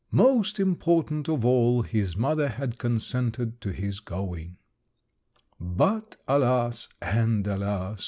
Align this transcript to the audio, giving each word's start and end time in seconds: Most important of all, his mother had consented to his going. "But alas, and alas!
Most 0.09 0.59
important 0.59 1.29
of 1.29 1.45
all, 1.45 1.83
his 1.83 2.17
mother 2.17 2.47
had 2.47 2.79
consented 2.79 3.61
to 3.61 3.71
his 3.71 3.99
going. 3.99 4.57
"But 5.59 6.17
alas, 6.27 6.89
and 7.03 7.45
alas! 7.45 7.99